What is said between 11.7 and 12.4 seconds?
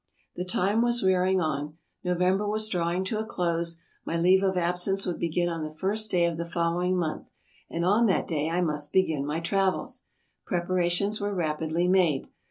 made.